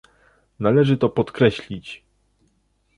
Należy 0.59 0.97
to 0.97 1.09
podkreślić 1.09 2.03